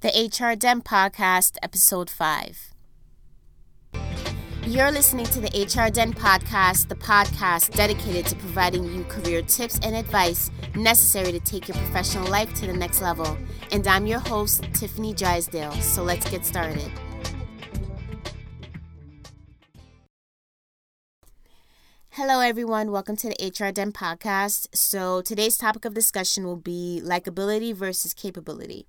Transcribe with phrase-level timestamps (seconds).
[0.00, 2.70] the HR Den Podcast, Episode 5.
[4.64, 9.80] You're listening to the HR Den Podcast, the podcast dedicated to providing you career tips
[9.82, 13.36] and advice necessary to take your professional life to the next level.
[13.72, 15.72] And I'm your host, Tiffany Drysdale.
[15.80, 16.92] So let's get started.
[22.10, 22.92] Hello, everyone.
[22.92, 24.68] Welcome to the HR Den Podcast.
[24.76, 28.86] So today's topic of discussion will be likability versus capability.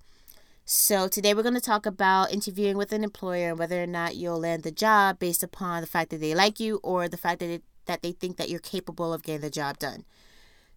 [0.72, 4.16] So, today we're going to talk about interviewing with an employer and whether or not
[4.16, 7.40] you'll land the job based upon the fact that they like you or the fact
[7.40, 10.06] that, it, that they think that you're capable of getting the job done.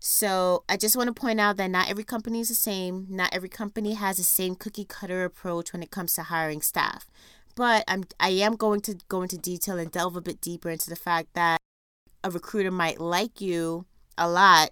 [0.00, 3.06] So, I just want to point out that not every company is the same.
[3.10, 7.06] Not every company has the same cookie cutter approach when it comes to hiring staff.
[7.54, 10.88] But I'm I am going to go into detail and delve a bit deeper into
[10.88, 11.60] the fact that
[12.24, 13.84] a recruiter might like you
[14.16, 14.70] a lot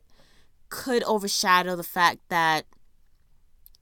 [0.70, 2.64] could overshadow the fact that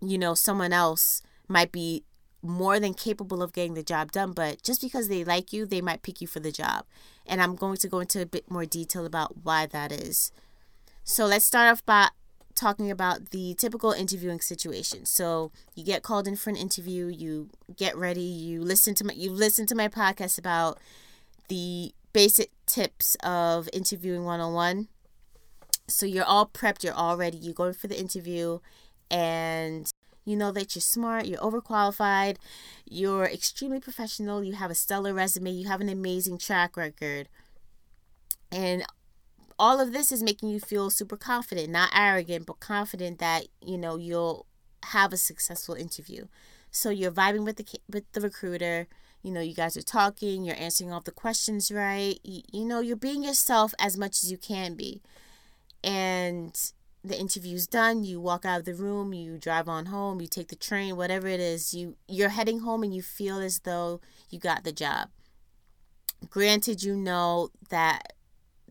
[0.01, 2.05] you know someone else might be
[2.43, 5.81] more than capable of getting the job done, but just because they like you, they
[5.81, 6.85] might pick you for the job.
[7.27, 10.31] And I'm going to go into a bit more detail about why that is.
[11.05, 12.09] So let's start off by
[12.55, 15.07] talking about the typical interviewing situation.
[15.07, 19.13] So you get called in for an interview, you get ready, you listen to my
[19.15, 20.79] you listen to my podcast about
[21.49, 24.89] the basic tips of interviewing one on one.
[25.87, 28.59] So you're all prepped, you're all ready, you're going for the interview
[29.11, 29.91] and
[30.25, 32.37] you know that you're smart, you're overqualified,
[32.89, 37.29] you're extremely professional, you have a stellar resume, you have an amazing track record.
[38.53, 38.85] And
[39.59, 43.79] all of this is making you feel super confident, not arrogant, but confident that, you
[43.79, 44.47] know, you'll
[44.85, 46.27] have a successful interview.
[46.71, 48.87] So you're vibing with the with the recruiter,
[49.23, 52.19] you know, you guys are talking, you're answering all the questions right.
[52.23, 55.03] You, you know, you're being yourself as much as you can be.
[55.83, 56.55] And
[57.05, 60.49] the interview's done, you walk out of the room, you drive on home, you take
[60.49, 64.39] the train, whatever it is, you you're heading home and you feel as though you
[64.39, 65.09] got the job.
[66.29, 68.15] Granted, you know that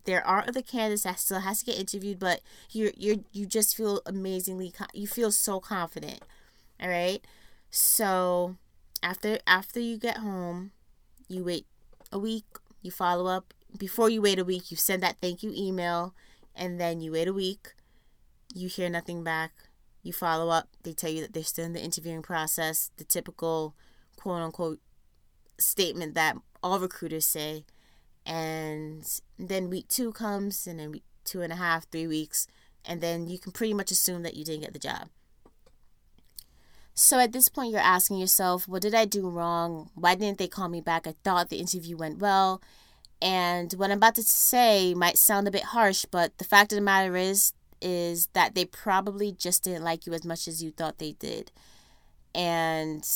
[0.03, 3.75] there are other candidates that still has to get interviewed, but you you you just
[3.75, 6.21] feel amazingly you feel so confident.
[6.81, 7.25] All right?
[7.71, 8.57] So,
[9.01, 10.71] after after you get home,
[11.29, 11.65] you wait
[12.11, 12.45] a week,
[12.81, 13.53] you follow up.
[13.77, 16.13] Before you wait a week, you send that thank you email
[16.55, 17.73] and then you wait a week
[18.53, 19.51] you hear nothing back.
[20.03, 20.69] You follow up.
[20.83, 22.91] They tell you that they're still in the interviewing process.
[22.97, 23.75] The typical
[24.15, 24.79] quote unquote
[25.59, 27.65] statement that all recruiters say.
[28.25, 29.05] And
[29.39, 32.47] then week two comes, and then week two and a half, three weeks,
[32.83, 35.09] and then you can pretty much assume that you didn't get the job.
[36.93, 39.91] So at this point, you're asking yourself, what did I do wrong?
[39.93, 41.05] Why didn't they call me back?
[41.05, 42.61] I thought the interview went well.
[43.21, 46.77] And what I'm about to say might sound a bit harsh, but the fact of
[46.77, 50.71] the matter is, is that they probably just didn't like you as much as you
[50.71, 51.51] thought they did.
[52.33, 53.07] And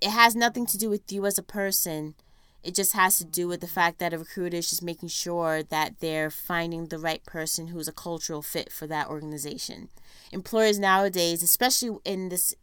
[0.00, 2.14] it has nothing to do with you as a person.
[2.62, 5.62] It just has to do with the fact that a recruiter is just making sure
[5.62, 9.88] that they're finding the right person who's a cultural fit for that organization.
[10.30, 12.54] Employers nowadays, especially in this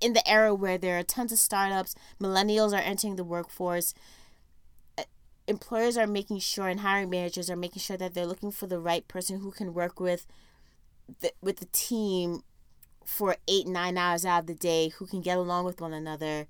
[0.00, 3.94] in the era where there are tons of startups, millennials are entering the workforce,
[5.48, 8.78] employers are making sure and hiring managers are making sure that they're looking for the
[8.78, 10.26] right person who can work with
[11.20, 12.42] the, with the team
[13.04, 16.46] for eight nine hours out of the day who can get along with one another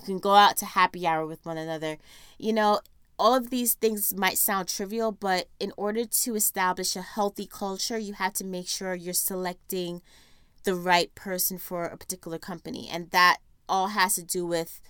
[0.00, 1.96] who can go out to happy hour with one another.
[2.38, 2.80] You know
[3.18, 7.96] all of these things might sound trivial but in order to establish a healthy culture
[7.96, 10.02] you have to make sure you're selecting
[10.66, 12.90] the right person for a particular company.
[12.92, 14.82] And that all has to do with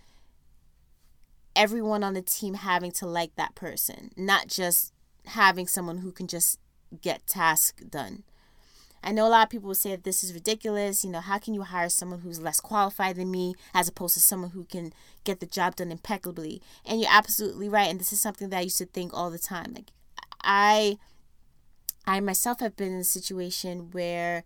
[1.56, 4.92] everyone on the team having to like that person, not just
[5.26, 6.60] having someone who can just
[7.02, 8.22] get tasks done.
[9.02, 11.04] I know a lot of people will say that this is ridiculous.
[11.04, 14.20] You know, how can you hire someone who's less qualified than me as opposed to
[14.20, 14.92] someone who can
[15.24, 16.60] get the job done impeccably?
[16.84, 17.88] And you're absolutely right.
[17.88, 19.74] And this is something that I used to think all the time.
[19.74, 19.92] Like,
[20.42, 20.98] I,
[22.04, 24.42] I myself have been in a situation where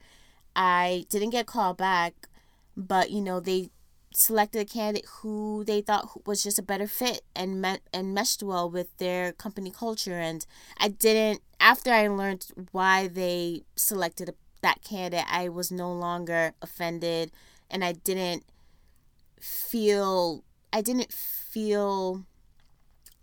[0.55, 2.29] I didn't get called back,
[2.77, 3.71] but you know they
[4.13, 8.43] selected a candidate who they thought was just a better fit and met and meshed
[8.43, 10.19] well with their company culture.
[10.19, 10.45] And
[10.79, 17.31] I didn't after I learned why they selected that candidate I was no longer offended.
[17.71, 18.45] And I didn't
[19.41, 20.43] feel
[20.73, 22.25] I didn't feel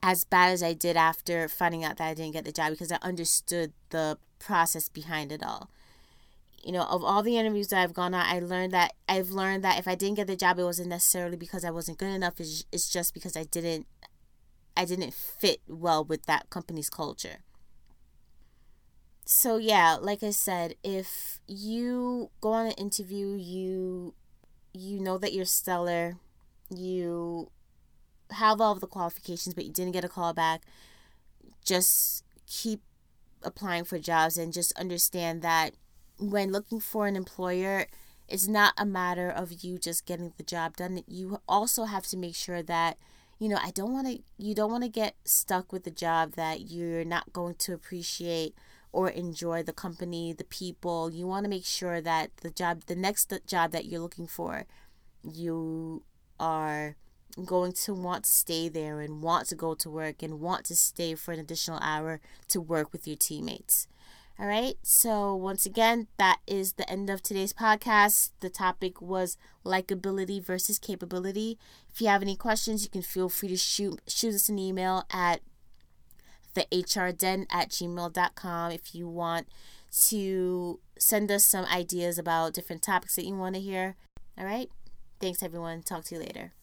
[0.01, 2.91] as bad as I did after finding out that I didn't get the job because
[2.91, 5.69] I understood the process behind it all
[6.67, 9.63] you know, of all the interviews that I've gone on, I learned that I've learned
[9.63, 12.41] that if I didn't get the job, it wasn't necessarily because I wasn't good enough.
[12.41, 13.87] It's, it's just because I didn't,
[14.75, 17.37] I didn't fit well with that company's culture.
[19.23, 24.13] So yeah, like I said, if you go on an interview, you
[24.73, 26.17] you know that you're stellar,
[26.69, 27.49] you
[28.31, 30.63] have all of the qualifications, but you didn't get a call back,
[31.63, 32.81] just keep
[33.41, 35.71] applying for jobs and just understand that
[36.19, 37.87] when looking for an employer,
[38.27, 41.01] it's not a matter of you just getting the job done.
[41.07, 42.97] You also have to make sure that
[43.39, 46.33] you know, I don't want to you don't want to get stuck with a job
[46.33, 48.55] that you're not going to appreciate
[48.91, 51.11] or enjoy the company, the people.
[51.11, 54.65] You want to make sure that the job the next job that you're looking for,
[55.23, 56.03] you
[56.39, 56.95] are
[57.45, 60.75] going to want to stay there and want to go to work and want to
[60.75, 63.87] stay for an additional hour to work with your teammates.
[64.39, 64.75] All right.
[64.83, 68.31] So, once again, that is the end of today's podcast.
[68.39, 69.35] The topic was
[69.65, 71.57] likability versus capability.
[71.91, 75.05] If you have any questions, you can feel free to shoot, shoot us an email
[75.11, 75.41] at
[76.55, 79.47] thehrden at gmail.com if you want
[79.91, 83.95] to send us some ideas about different topics that you want to hear.
[84.37, 84.69] All right.
[85.19, 85.81] Thanks, everyone.
[85.81, 86.53] Talk to you later.